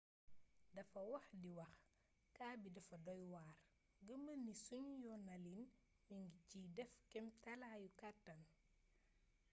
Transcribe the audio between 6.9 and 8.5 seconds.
kemtalaayu kàttan.